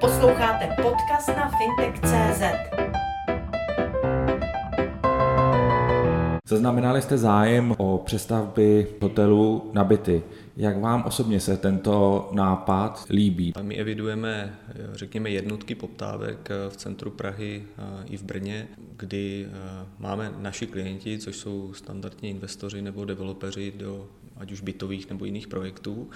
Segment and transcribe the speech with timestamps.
[0.00, 2.42] Posloucháte podcast na fintech.cz.
[6.48, 10.22] Zaznamenali jste zájem o přestavby hotelu na byty.
[10.56, 13.52] Jak vám osobně se tento nápad líbí?
[13.62, 14.58] My evidujeme,
[14.92, 17.64] řekněme, jednotky poptávek v centru Prahy
[18.06, 19.48] i v Brně, kdy
[19.98, 24.06] máme naši klienti, což jsou standardní investoři nebo developeři do
[24.38, 26.10] ať už bytových nebo jiných projektů,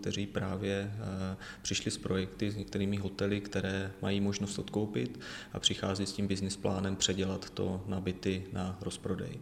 [0.00, 5.20] kteří právě eh, přišli s projekty s některými hotely, které mají možnost odkoupit
[5.52, 9.38] a přichází s tím business plánem předělat to na byty na rozprodej.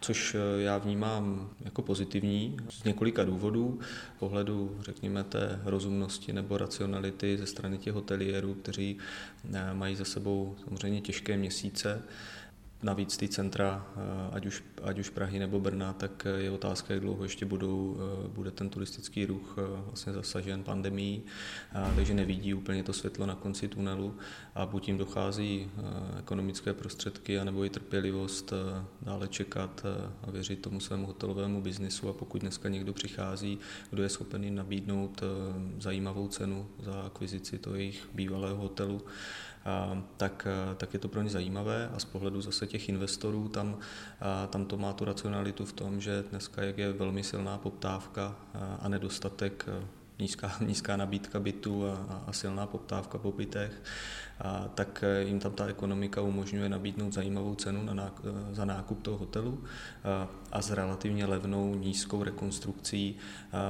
[0.00, 3.80] Což eh, já vnímám jako pozitivní z několika důvodů.
[4.18, 8.98] Pohledu, řekněme, té rozumnosti nebo racionality ze strany těch hoteliérů, kteří
[9.54, 12.02] eh, mají za sebou samozřejmě těžké měsíce,
[12.82, 14.00] Navíc ty centra, eh,
[14.32, 17.96] ať už, ať už Prahy nebo Brna, tak eh, je otázka, jak dlouho ještě budou,
[17.98, 19.56] eh, bude ten turistický ruch
[19.86, 21.22] vlastně zasažen pandemí,
[21.96, 24.14] takže nevidí úplně to světlo na konci tunelu
[24.54, 25.70] a buď jim dochází
[26.18, 28.52] ekonomické prostředky, anebo i trpělivost
[29.02, 29.86] dále čekat
[30.22, 32.08] a věřit tomu svému hotelovému biznisu.
[32.08, 33.58] A pokud dneska někdo přichází,
[33.90, 35.22] kdo je schopen jim nabídnout
[35.78, 39.02] zajímavou cenu za akvizici toho jejich bývalého hotelu,
[40.16, 43.78] tak, tak je to pro ně zajímavé a z pohledu zase těch investorů tam,
[44.50, 48.36] tam to má tu racionalitu v tom, že dneska jak je velmi silná poptávka
[48.80, 49.66] a nedostatek
[50.18, 53.82] nízká, nízká nabídka bytů a, a silná poptávka po bytech,
[54.40, 58.64] a, tak eh, jim tam ta ekonomika umožňuje nabídnout zajímavou cenu na nákup, eh, za
[58.64, 59.64] nákup toho hotelu
[60.04, 63.16] a, a s relativně levnou nízkou rekonstrukcí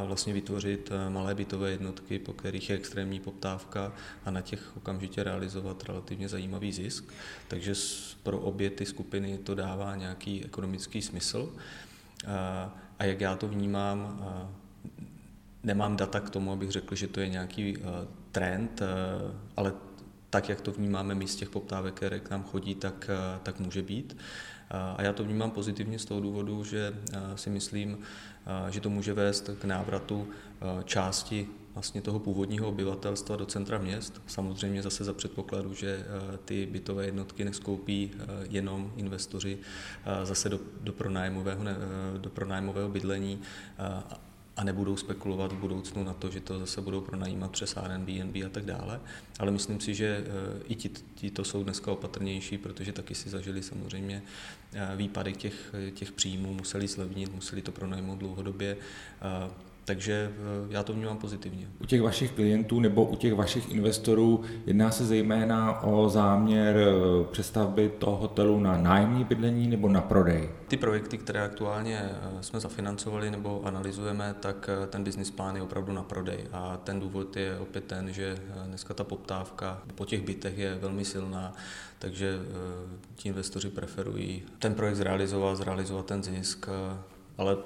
[0.06, 3.92] vlastně vytvořit malé bytové jednotky, po kterých je extrémní poptávka
[4.24, 7.04] a na těch okamžitě realizovat relativně zajímavý zisk.
[7.48, 7.74] Takže
[8.22, 11.52] pro obě ty skupiny to dává nějaký ekonomický smysl.
[12.98, 14.20] A jak já to vnímám,
[15.68, 17.84] Nemám data k tomu, abych řekl, že to je nějaký uh,
[18.32, 19.72] trend, uh, ale
[20.30, 23.60] tak, jak to vnímáme my z těch poptávek, které k nám chodí, tak, uh, tak
[23.60, 24.16] může být.
[24.96, 26.94] A já to vnímám pozitivně z toho důvodu, že
[27.34, 27.98] si myslím,
[28.70, 30.28] že to může vést k návratu
[30.84, 34.22] části vlastně toho původního obyvatelstva do centra měst.
[34.26, 36.04] Samozřejmě zase za předpokladu, že
[36.44, 38.10] ty bytové jednotky neskoupí
[38.50, 39.58] jenom investoři
[40.24, 41.64] zase do, do, pronájmového,
[42.18, 43.40] do pronájmového bydlení
[44.58, 48.48] a nebudou spekulovat v budoucnu na to, že to zase budou pronajímat přes Airbnb a
[48.48, 49.00] tak dále.
[49.38, 53.30] Ale myslím si, že eh, i ti, ti to jsou dneska opatrnější, protože taky si
[53.30, 54.22] zažili samozřejmě
[54.72, 58.76] eh, výpadek těch, těch příjmů, museli zlevnit, museli to pronajmout dlouhodobě.
[59.88, 61.68] Takže eh, já to vnímám pozitivně.
[61.80, 67.24] U těch vašich klientů nebo u těch vašich investorů jedná se zejména o záměr eh,
[67.30, 70.50] přestavby toho hotelu na nájemní bydlení nebo na prodej?
[70.68, 75.92] Ty projekty, které aktuálně eh, jsme zafinancovali nebo analyzujeme, tak ten business plán je opravdu
[75.92, 76.38] na prodej.
[76.52, 81.04] A ten důvod je opět ten, že dneska ta poptávka po těch bytech je velmi
[81.04, 81.52] silná,
[81.98, 82.38] takže
[83.16, 86.68] ti investoři preferují ten projekt zrealizovat, zrealizovat ten zisk,
[87.38, 87.56] ale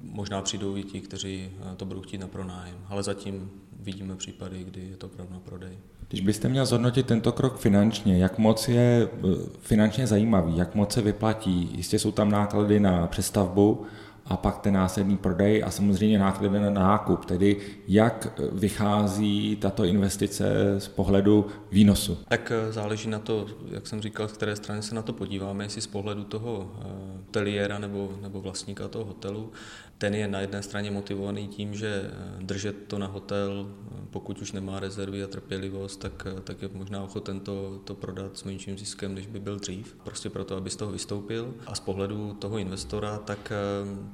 [0.00, 3.50] Možná přijdou i ti, kteří eh, to budou chtít na pronájem, ale zatím
[3.80, 5.78] vidíme případy, kdy je to opravdu na prodej.
[6.08, 9.18] Když byste měl zhodnotit tento krok finančně, jak moc je eh,
[9.60, 11.70] finančně zajímavý, jak moc se vyplatí?
[11.74, 13.86] Jistě jsou tam náklady na přestavbu,
[14.30, 17.56] a pak ten následný prodej a samozřejmě náklady na nákup, tedy
[17.88, 22.18] jak vychází tato investice z pohledu výnosu.
[22.28, 25.64] Tak eh, záleží na to, jak jsem říkal, z které strany se na to podíváme,
[25.64, 26.84] jestli z pohledu toho eh,
[27.16, 29.52] hoteliéra nebo, nebo vlastníka toho hotelu.
[30.00, 33.74] Ten je na jedné straně motivovaný tím, že eh, držet to na hotel,
[34.10, 38.44] pokud už nemá rezervy a trpělivost, tak, tak je možná ochoten to, to prodat s
[38.44, 39.96] menším ziskem, než by byl dřív.
[40.04, 41.54] Prostě proto, aby z toho vystoupil.
[41.66, 43.52] A z pohledu toho investora, tak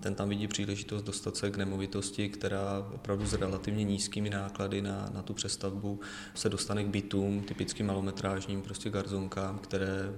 [0.01, 5.11] ten tam vidí příležitost dostat se k nemovitosti, která opravdu s relativně nízkými náklady na,
[5.15, 6.01] na tu přestavbu
[6.35, 10.13] se dostane k bytům, typicky malometrážním, prostě garzonkám, které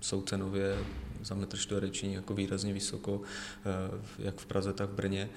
[0.00, 0.76] jsou cenově
[1.22, 5.30] za metr čtvereční jako výrazně vysoko, eh, jak v Praze, tak v Brně.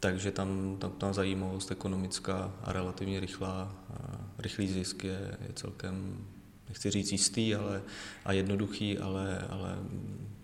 [0.00, 6.26] Takže tam, tam ta zajímavost ekonomická a relativně rychlá, a rychlý zisk je, je celkem,
[6.68, 7.82] nechci říct jistý ale,
[8.24, 9.78] a jednoduchý, ale, ale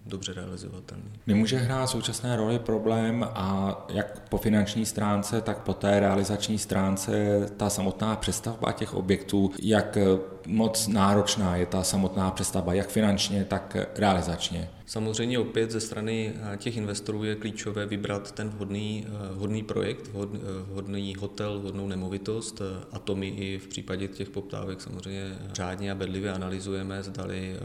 [0.07, 1.05] dobře realizovatelný.
[1.27, 7.13] Nemůže hrát současné roli problém a jak po finanční stránce, tak po té realizační stránce
[7.57, 9.99] ta samotná přestavba těch objektů, jak
[10.47, 14.71] moc náročná je ta samotná přestavba, jak finančně, tak realizačně.
[14.87, 20.11] Samozřejmě opět ze strany eh, těch investorů je klíčové vybrat ten vhodný, eh, vhodný projekt,
[20.15, 20.37] eh,
[20.73, 22.63] vhodný hotel, vhodnou nemovitost
[22.93, 27.57] a to my i v případě těch poptávek samozřejmě řádně a bedlivě analyzujeme, zdali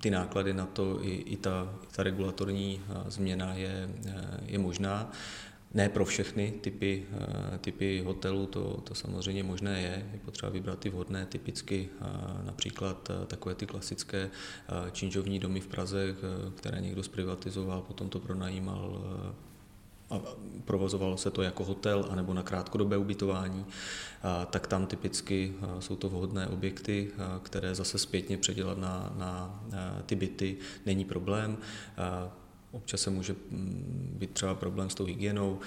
[0.00, 3.88] ty náklady na to i, i ta, ta regulatorní změna je,
[4.46, 5.12] je možná.
[5.74, 7.06] ne pro všechny typy,
[7.60, 10.08] typy hotelů to, to samozřejmě možné je.
[10.12, 11.88] Je potřeba vybrat ty vhodné, typicky
[12.44, 14.30] například takové ty klasické
[14.92, 16.14] činžovní domy v Praze,
[16.56, 19.04] které někdo zprivatizoval, potom to pronajímal
[20.10, 20.20] a
[20.64, 23.66] provozovalo se to jako hotel anebo na krátkodobé ubytování,
[24.50, 27.10] tak tam typicky jsou to vhodné objekty,
[27.42, 29.62] které zase zpětně předělat na, na
[30.06, 30.56] ty byty
[30.86, 31.58] není problém.
[32.72, 35.58] Občas se může mm, být třeba problém s tou hygienou,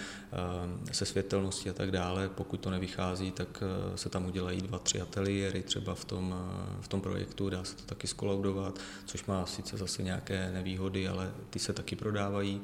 [0.91, 2.29] se světelností a tak dále.
[2.29, 3.63] Pokud to nevychází, tak
[3.95, 6.35] se tam udělají dva, tři ateliéry třeba v tom,
[6.81, 11.31] v tom projektu, dá se to taky skolaudovat, což má sice zase nějaké nevýhody, ale
[11.49, 12.61] ty se taky prodávají.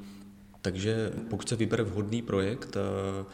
[0.62, 3.25] Takže pokud se vybere vhodný projekt eh,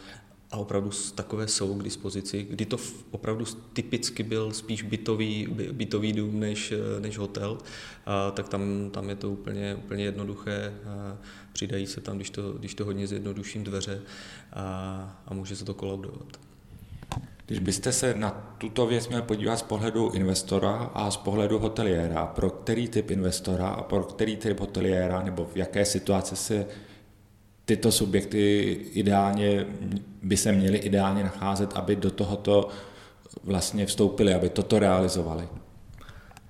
[0.52, 2.78] a opravdu takové jsou k dispozici, kdy to
[3.12, 7.58] opravdu typicky byl spíš bytový, bytový dům než, eh, než hotel,
[8.06, 10.74] a, tak tam, tam je to úplně, úplně jednoduché.
[10.86, 11.18] A
[11.54, 14.02] přidají se tam, když to, když to hodně zjednoduším, dveře
[14.54, 16.40] a, a může se to kolaudovat.
[17.46, 22.26] Když byste se na tuto věc měl podívat z pohledu investora a z pohledu hoteliéra,
[22.26, 26.66] pro který typ investora a pro který typ hoteliéra nebo v jaké situaci se
[27.66, 29.66] tyto subjekty ideálně
[30.24, 32.70] by se měly ideálně nacházet, aby do tohoto
[33.44, 35.48] vlastně vstoupili, aby toto realizovali.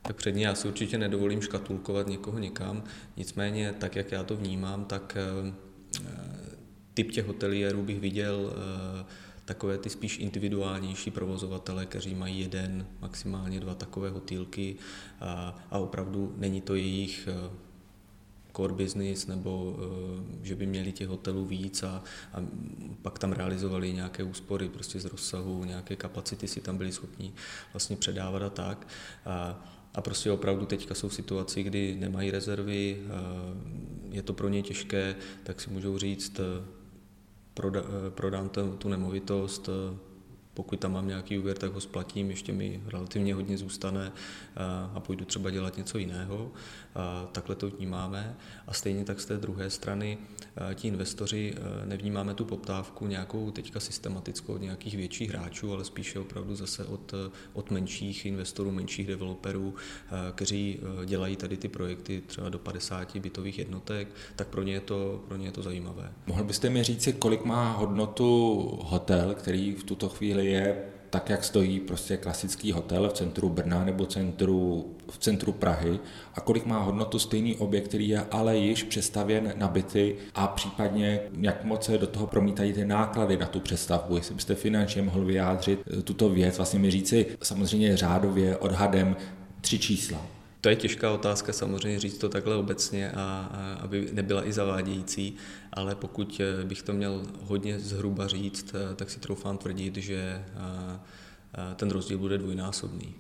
[0.01, 2.83] Tak předně já si určitě nedovolím škatulkovat někoho někam,
[3.18, 5.54] nicméně tak, jak já to vnímám, tak eh,
[6.94, 9.06] typ těch hotelierů bych viděl eh,
[9.45, 14.75] takové ty spíš individuálnější provozovatele, kteří mají jeden, maximálně dva takové hotýlky
[15.21, 17.50] a, a opravdu není to jejich eh,
[18.55, 22.03] core business, nebo eh, že by měli těch hotelů víc a,
[22.33, 22.38] a
[23.01, 27.33] pak tam realizovali nějaké úspory prostě z rozsahu, nějaké kapacity si tam byli schopni
[27.73, 28.88] vlastně předávat a tak.
[29.25, 33.00] A, a prostě opravdu teďka jsou situaci, kdy nemají rezervy,
[34.13, 36.65] je to pro ně těžké, tak si můžou říct, eh,
[37.53, 39.69] proda, eh, prodám tu nemovitost,
[40.53, 44.11] pokud tam mám nějaký úvěr, tak ho splatím, ještě mi relativně hodně zůstane
[44.94, 46.51] a půjdu třeba dělat něco jiného.
[47.31, 48.35] Takhle to vnímáme.
[48.67, 50.17] A stejně tak z té druhé strany
[50.75, 51.55] ti investoři
[51.85, 57.13] nevnímáme tu poptávku nějakou teďka systematickou od nějakých větších hráčů, ale spíše opravdu zase od,
[57.53, 59.75] od menších investorů, menších developerů,
[60.35, 65.23] kteří dělají tady ty projekty třeba do 50 bytových jednotek, tak pro ně je to,
[65.27, 66.13] pro ně je to zajímavé.
[66.27, 70.75] Mohl byste mi říct, kolik má hodnotu hotel, který v tuto chvíli je
[71.13, 75.99] tak, jak stojí prostě klasický hotel v centru Brna nebo centru, v centru Prahy
[76.35, 81.19] a kolik má hodnotu stejný objekt, který je ale již přestavěn na byty a případně
[81.41, 85.25] jak moc se do toho promítají ty náklady na tu přestavbu, jestli byste finančně mohl
[85.25, 89.15] vyjádřit eh, tuto věc, vlastně mi říci samozřejmě řádově odhadem
[89.61, 90.25] tři čísla.
[90.63, 93.15] To je těžká otázka samozřejmě říct to takhle obecně, a,
[93.51, 95.36] a aby nebyla i zavádějící,
[95.74, 100.15] ale pokud eh, bych to měl hodně zhruba říct, eh, tak si troufám tvrdit, že
[100.15, 103.15] eh, ten rozdíl bude dvojnásobný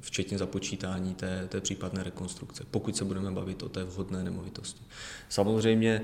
[0.00, 4.82] včetně započítání té, té případné rekonstrukce, pokud se budeme bavit o té vhodné nemovitosti.
[5.28, 6.02] Samozřejmě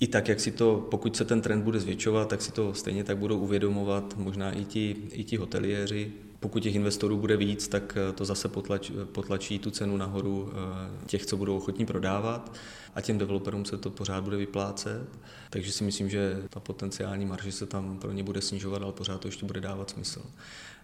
[0.00, 3.04] i tak, jak si to, pokud se ten trend bude zvětšovat, tak si to stejně
[3.04, 6.12] tak budou uvědomovat možná i ti, i ti hoteliéři,
[6.44, 11.06] pokud těch investorů bude víc, tak eh, to zase potlač, potlačí tu cenu nahoru eh,
[11.06, 12.52] těch, co budou ochotní prodávat
[12.94, 15.08] a těm developerům se to pořád bude vyplácet.
[15.50, 19.20] Takže si myslím, že ta potenciální marže se tam pro ně bude snižovat, ale pořád
[19.20, 20.22] to ještě bude dávat smysl.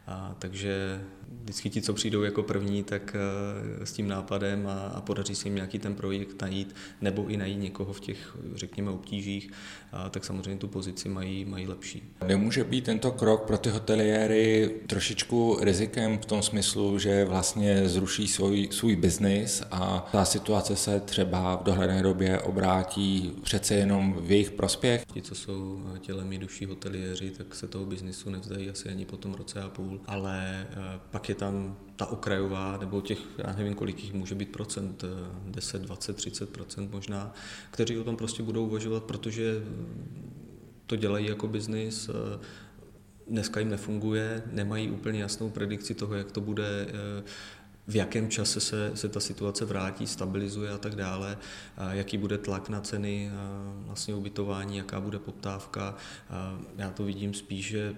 [0.06, 1.00] A, takže
[1.43, 3.17] vždycky ti, co přijdou jako první, tak
[3.84, 7.60] s tím nápadem a, a podaří se jim nějaký ten projekt najít, nebo i najít
[7.60, 9.50] někoho v těch, řekněme, obtížích,
[9.93, 12.12] a, tak samozřejmě tu pozici mají, mají lepší.
[12.26, 18.28] Nemůže být tento krok pro ty hoteliéry trošičku rizikem v tom smyslu, že vlastně zruší
[18.28, 24.30] svůj, svůj biznis a ta situace se třeba v dohledné době obrátí přece jenom v
[24.30, 25.04] jejich prospěch?
[25.12, 29.34] Ti, co jsou tělemi duší hoteliéři, tak se toho biznisu nevzdají asi ani po tom
[29.34, 34.04] roce a půl ale eh, pak je tam ta okrajová, nebo těch, já nevím, kolik
[34.04, 35.04] jich může být procent,
[35.44, 37.34] 10, 20, 30 procent možná,
[37.70, 39.62] kteří o tom prostě budou uvažovat, protože
[40.86, 42.38] to dělají jako biznis, eh,
[43.31, 47.22] dneska jim nefunguje, nemají úplně jasnou predikci toho, jak to bude eh,
[47.87, 51.39] v jakém čase se, se ta situace vrátí, stabilizuje a tak dále,
[51.77, 53.31] a jaký bude tlak na ceny
[53.87, 55.96] vlastně ubytování, jaká bude poptávka.
[56.31, 57.94] A já to vidím spíš, že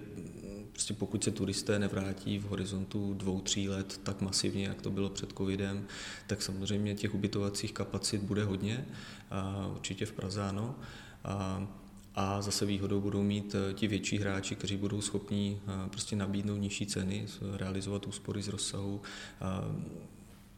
[0.71, 5.09] prostě pokud se turisté nevrátí v horizontu dvou, tří let tak masivně, jak to bylo
[5.09, 5.87] před covidem,
[6.27, 8.85] tak samozřejmě těch ubytovacích kapacit bude hodně,
[9.31, 10.75] a určitě v Praze ano.
[11.23, 11.67] A,
[12.15, 16.57] a zase výhodou budou mít eh, ti větší hráči, kteří budou schopní eh, prostě nabídnout
[16.57, 19.01] nižší ceny, realizovat úspory z rozsahu,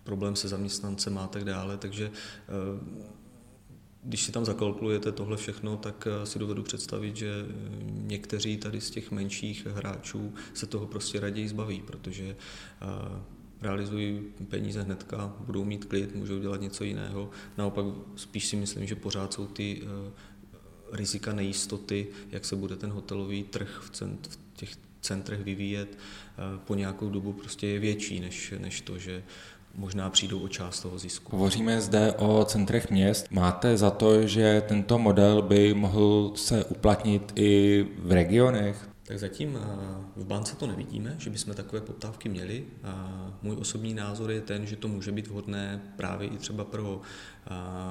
[0.04, 3.06] problém se zaměstnancem a tak dále, takže eh,
[4.04, 7.46] když si tam zakalkulujete tohle všechno, tak si dovedu představit, že
[7.90, 12.36] někteří tady z těch menších hráčů se toho prostě raději zbaví, protože
[13.62, 17.30] realizují peníze hnedka, budou mít klid, můžou dělat něco jiného.
[17.58, 17.86] Naopak
[18.16, 19.82] spíš si myslím, že pořád jsou ty
[20.96, 24.70] rizika nejistoty, jak se bude ten hotelový trh v, cent, v těch
[25.02, 29.24] centrech vyvíjet eh, po nějakou dobu prostě je větší než, než to, že
[29.76, 31.38] možná přijdou o část toho zisku.
[31.38, 33.28] Hovoříme zde o centrech měst.
[33.32, 38.95] Máte za to, že tento model by mohl se uplatnit i v regionech?
[39.08, 39.60] Tak zatím
[40.16, 42.66] v bance to nevidíme, že bychom takové poptávky měli.
[43.42, 47.02] Můj osobní názor je ten, že to může být vhodné právě i třeba pro,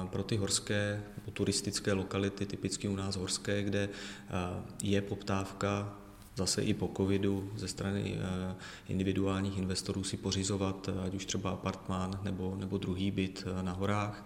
[0.09, 1.03] pro ty horské,
[1.33, 3.89] turistické lokality, typicky u nás horské, kde
[4.83, 5.97] je poptávka
[6.35, 8.17] zase i po covidu ze strany
[8.87, 14.25] individuálních investorů si pořizovat ať už třeba apartmán nebo, nebo druhý byt na horách.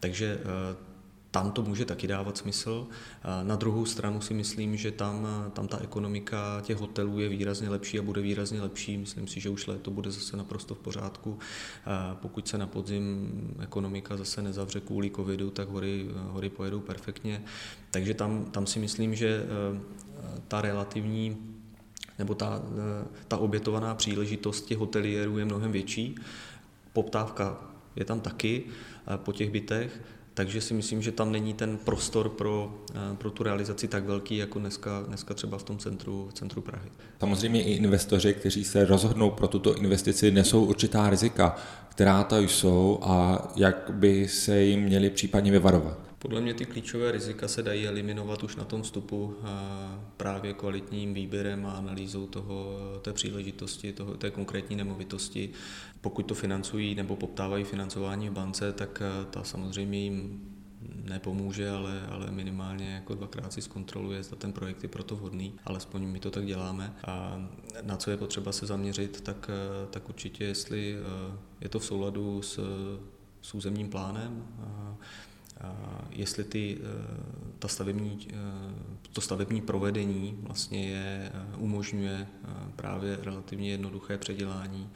[0.00, 0.38] Takže
[1.32, 2.86] tam to může taky dávat smysl.
[3.42, 7.98] Na druhou stranu si myslím, že tam, tam ta ekonomika těch hotelů je výrazně lepší
[7.98, 8.96] a bude výrazně lepší.
[8.96, 11.38] Myslím si, že už léto bude zase naprosto v pořádku.
[12.14, 17.42] Pokud se na podzim ekonomika zase nezavře kvůli covidu, tak hory, hory pojedou perfektně.
[17.90, 19.46] Takže tam, tam si myslím, že e,
[20.48, 21.36] ta relativní
[22.18, 26.14] nebo ta, e, ta obětovaná příležitost těch hoteliérů je mnohem větší.
[26.92, 27.60] Poptávka
[27.96, 28.64] je tam taky
[29.14, 30.00] e, po těch bytech,
[30.34, 34.36] takže si myslím, že tam není ten prostor pro, eh, pro tu realizaci tak velký,
[34.36, 36.88] jako dneska, dneska třeba v tom centru, centru Prahy.
[37.20, 41.56] Samozřejmě i investoři, kteří se rozhodnou pro tuto investici, nesou určitá rizika,
[41.88, 45.98] která to jsou a jak by se jim měli případně vyvarovat.
[46.22, 49.36] Podle mě ty klíčové rizika se dají eliminovat už na tom vstupu
[50.16, 55.50] právě kvalitním výběrem a analýzou toho, té příležitosti, toho, té konkrétní nemovitosti.
[56.00, 60.40] Pokud to financují nebo poptávají financování v bance, tak ta samozřejmě jim
[61.04, 66.04] nepomůže, ale, ale minimálně jako dvakrát si zkontroluje, zda ten projekt je proto vhodný, alespoň
[66.04, 66.94] my to tak děláme.
[67.04, 67.46] A
[67.82, 69.50] na co je potřeba se zaměřit, tak,
[69.90, 70.96] tak určitě, jestli
[71.60, 72.60] je to v souladu s,
[73.42, 74.46] s územním plánem,
[76.16, 78.36] jestli ty, eh, ta stavební, eh,
[79.12, 82.26] to stavební provedení vlastně je, eh, umožňuje
[82.76, 84.90] právě relativně jednoduché předělání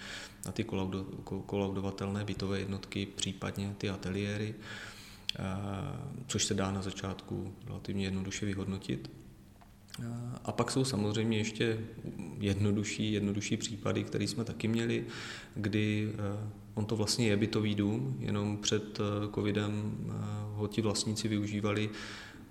[0.47, 0.65] na ty
[1.47, 4.55] kolaudovatelné bytové jednotky, případně ty ateliéry,
[6.27, 9.11] což se dá na začátku relativně jednoduše vyhodnotit.
[10.45, 11.79] A pak jsou samozřejmě ještě
[12.41, 15.05] jednodušší, jednodušší případy, které jsme taky měli,
[15.55, 16.12] kdy
[16.76, 20.12] On to vlastně je bytový dům, jenom před eh, covidem eh,
[20.55, 21.91] ho ti vlastníci využívali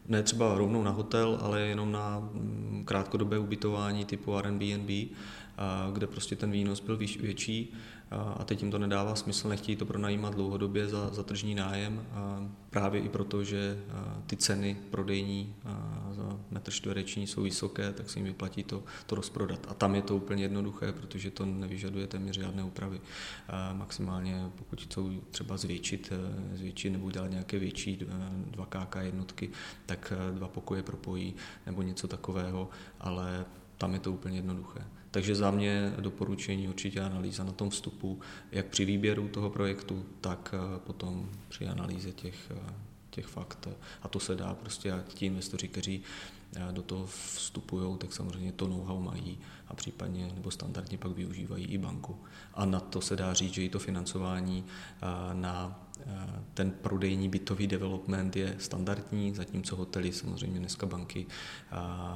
[0.07, 4.89] ne třeba rovnou na hotel, ale jenom na mm, krátkodobé ubytování typu Airbnb,
[5.93, 7.73] kde prostě ten výnos byl větší
[8.37, 12.05] a teď jim to nedává smysl, nechtějí to pronajímat dlouhodobě za, za tržní nájem,
[12.69, 13.79] právě i proto, že
[14.27, 15.55] ty ceny prodejní
[16.11, 19.67] za metr čtvereční jsou vysoké, tak se jim vyplatí to, to rozprodat.
[19.69, 23.01] A tam je to úplně jednoduché, protože to nevyžaduje téměř žádné úpravy.
[23.73, 26.13] Maximálně pokud chcou třeba zvětšit,
[26.53, 27.99] e, zvětšit nebo udělat nějaké větší
[28.51, 29.49] 2KK jednotky,
[29.85, 31.35] tak e, dva pokoje propojí
[31.65, 32.69] nebo něco takového,
[32.99, 33.45] ale
[33.77, 34.81] tam je to úplně jednoduché.
[35.15, 38.19] Takže za mě doporučení určitě analýza na tom vstupu,
[38.51, 42.73] jak při výběru toho projektu, tak eh, potom při analýze těch, eh,
[43.09, 43.67] těch fakt.
[44.01, 46.01] A to se dá prostě, a ti investoři, kteří
[46.55, 51.65] eh, do toho vstupují, tak samozřejmě to know-how mají a případně nebo standardně pak využívají
[51.65, 52.17] i banku.
[52.53, 54.65] A na to se dá říct, že i to financování
[55.33, 55.81] na
[56.53, 61.25] ten prodejní bytový development je standardní, zatímco hotely samozřejmě dneska banky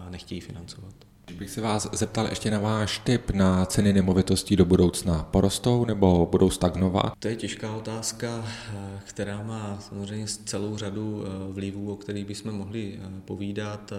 [0.10, 1.09] nechtějí financovat.
[1.38, 5.24] Bych se vás zeptal ještě na váš tip na ceny nemovitostí do budoucna.
[5.24, 7.14] Porostou nebo budou stagnovat?
[7.20, 12.52] To je těžká otázka, eh, která má samozřejmě celou řadu eh, vlivů, o kterých bychom
[12.52, 13.94] mohli eh, povídat.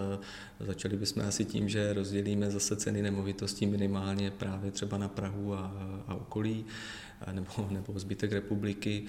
[0.61, 5.73] Začali bychom asi tím, že rozdělíme zase ceny nemovitostí minimálně právě třeba na Prahu a,
[6.07, 6.65] a okolí
[7.33, 9.05] nebo, nebo zbytek republiky,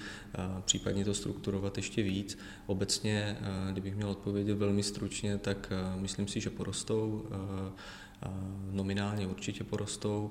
[0.64, 2.38] případně to strukturovat ještě víc.
[2.66, 3.36] Obecně,
[3.72, 7.24] kdybych měl odpovědět velmi stručně, tak myslím si, že porostou
[8.70, 10.30] nominálně určitě porostou.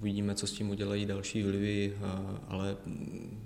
[0.00, 1.96] Uvidíme, co s tím udělají další vlivy,
[2.48, 2.76] ale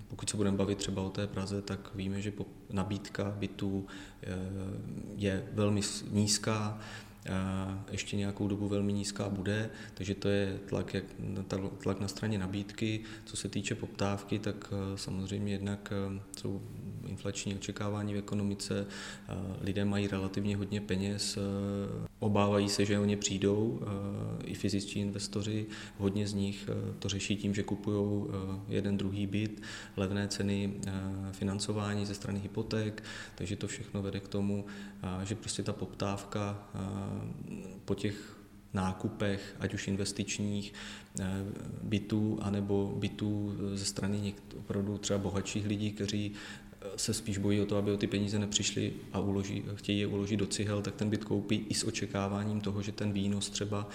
[0.08, 2.32] pokud se budeme bavit třeba o té Praze, tak víme, že
[2.70, 3.86] nabídka bytů
[4.22, 4.26] e,
[5.16, 5.80] je velmi
[6.10, 6.78] nízká,
[7.90, 11.04] ještě nějakou dobu velmi nízká bude, takže to je tlak, jak,
[11.82, 13.00] tlak na straně nabídky.
[13.24, 16.62] Co se týče poptávky, tak e, samozřejmě jednak e, jsou
[17.08, 18.86] inflační očekávání v ekonomice,
[19.60, 21.38] lidé mají relativně hodně peněz,
[22.18, 23.80] obávají se, že o ně přijdou
[24.44, 25.66] i fyzičtí investoři.
[25.98, 28.26] Hodně z nich to řeší tím, že kupují
[28.68, 29.62] jeden druhý byt,
[29.96, 30.72] levné ceny
[31.32, 33.02] financování ze strany hypoték,
[33.34, 34.64] takže to všechno vede k tomu,
[35.24, 36.68] že prostě ta poptávka
[37.84, 38.36] po těch
[38.74, 40.72] nákupech, ať už investičních
[41.82, 46.32] bytů, anebo bytů ze strany opravdu třeba bohatších lidí, kteří
[46.96, 50.36] se spíš bojí o to, aby o ty peníze nepřišli a uloží, chtějí je uložit
[50.36, 53.88] do cihel, tak ten byt koupí i s očekáváním toho, že ten výnos třeba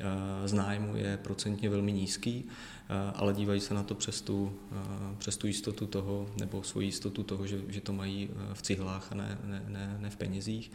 [0.00, 4.52] eh, z nájmu je procentně velmi nízký, eh, ale dívají se na to přes tu,
[4.72, 9.12] eh, přes tu jistotu toho, nebo svoji jistotu toho, že, že to mají v cihlách
[9.12, 10.72] a ne, ne, ne, ne v penězích,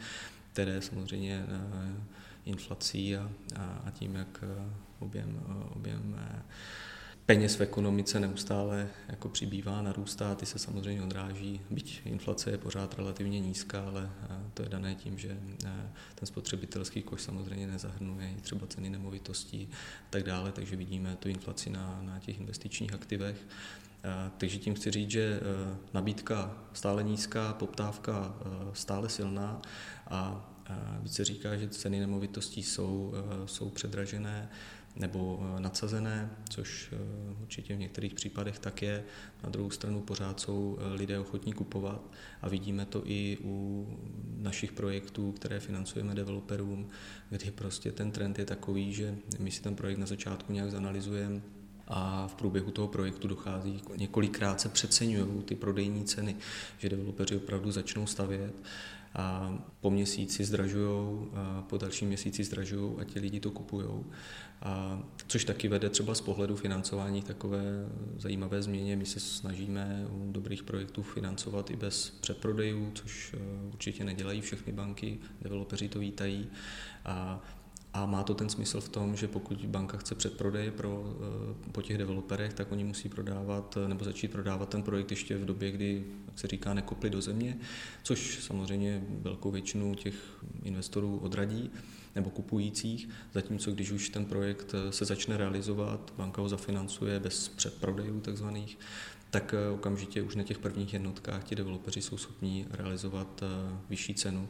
[0.52, 1.46] které samozřejmě
[2.44, 3.30] inflací a,
[3.84, 4.44] a tím, jak
[4.98, 5.40] objem,
[5.76, 6.20] objem
[7.26, 12.94] peněz v ekonomice neustále jako přibývá, narůstá, ty se samozřejmě odráží, byť inflace je pořád
[12.94, 18.32] relativně nízká, ale eh, to je dané tím, že eh, ten spotřebitelský koš samozřejmě nezahrnuje
[18.38, 22.94] i třeba ceny nemovitostí a tak dále, takže vidíme tu inflaci na, na těch investičních
[22.94, 23.36] aktivech.
[24.04, 25.40] Eh, takže tím chci říct, že
[25.94, 28.34] nabídka stále nízká, poptávka
[28.72, 29.62] stále silná
[30.06, 30.48] a
[31.00, 33.14] více říká, že ceny nemovitostí jsou,
[33.46, 34.48] jsou předražené,
[34.96, 36.96] nebo eh, nadsazené, což eh,
[37.42, 39.04] určitě v některých případech tak je.
[39.42, 42.10] Na druhou stranu pořád jsou eh, lidé ochotní kupovat
[42.42, 43.86] a vidíme to i u
[44.38, 46.88] našich projektů, které financujeme developerům,
[47.30, 51.40] kdy prostě ten trend je takový, že my si ten projekt na začátku nějak zanalizujeme,
[51.88, 56.36] a v průběhu toho projektu dochází, několikrát se přeceňují ty prodejní ceny,
[56.78, 58.54] že developeři opravdu začnou stavět
[59.14, 61.26] a po měsíci zdražují,
[61.68, 63.88] po dalším měsíci zdražují a ti lidi to kupují.
[64.62, 67.62] A což taky vede třeba z pohledu financování takové
[68.16, 68.96] zajímavé změně.
[68.96, 73.38] My se snažíme u dobrých projektů financovat i bez předprodejů, což eh,
[73.72, 76.46] určitě nedělají všechny banky, developeři to vítají.
[77.04, 77.42] A
[77.94, 81.82] a má to ten smysl v tom, že pokud banka chce předprodej pro, eh, po
[81.82, 86.04] těch developerech, tak oni musí prodávat nebo začít prodávat ten projekt ještě v době, kdy,
[86.26, 87.58] jak se říká, nekopli do země,
[88.02, 90.14] což samozřejmě velkou většinu těch
[90.62, 91.70] investorů odradí
[92.14, 97.48] nebo kupujících, zatímco když už ten projekt eh, se začne realizovat, banka ho zafinancuje bez
[97.48, 98.78] předprodejů takzvaných,
[99.32, 103.42] tak eh, okamžitě už na těch prvních jednotkách ti developeři jsou schopní realizovat
[103.88, 104.48] vyšší cenu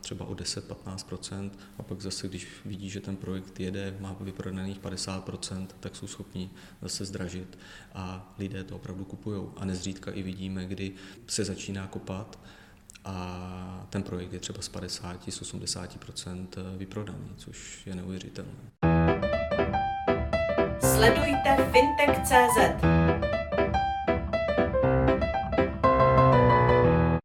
[0.00, 5.66] třeba o 10-15%, a pak zase, když vidí, že ten projekt jede, má vyprodaných 50%,
[5.80, 6.50] tak jsou schopni
[6.82, 7.58] zase zdražit
[7.94, 9.42] a lidé to opravdu kupují.
[9.56, 10.92] A nezřídka i vidíme, kdy
[11.26, 12.38] se začíná kopat
[13.04, 18.52] a ten projekt je třeba z 50, z 80% vyprodaný, což je neuvěřitelné.
[20.80, 23.29] Sledujte fintech.cz